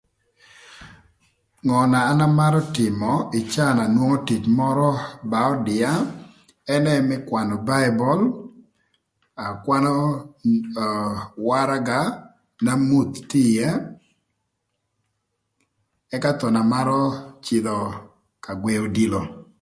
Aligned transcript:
Ngö 1.65 1.79
na 1.91 1.99
an 2.11 2.19
amarö 2.27 2.59
tïmö 2.75 3.09
ï 3.39 3.41
caa 3.53 3.71
na 3.77 3.83
nwongo 3.93 4.17
tic 4.27 4.43
mörö 4.57 4.89
ba 5.31 5.39
ödïa? 5.53 5.91
Ënë 6.75 6.93
më 7.09 7.15
kwanö 7.27 7.53
baibul, 7.67 8.21
akwanö 9.45 9.93
ö 10.83 10.85
waraga 11.47 11.99
n'emuth 12.63 13.15
tye 13.29 13.43
ïë 13.53 13.69
ëka 16.15 16.31
thon 16.39 16.57
amarö 16.61 16.99
cïdhö 17.45 17.77
ka 18.43 18.51
gwëö 18.61 18.79
odilo 18.87 19.21